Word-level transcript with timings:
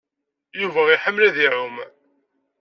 Yuba 0.59 0.81
iḥemmel 0.93 1.21
ad 1.27 1.37
iɛum. 1.45 1.77